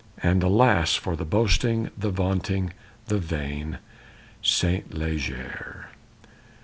[0.23, 2.73] And, alas, for the boasting, the vaunting,
[3.05, 3.77] the vain
[4.41, 5.89] Saint Leger!